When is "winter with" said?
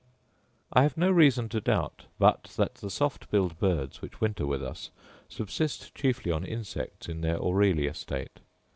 4.19-4.63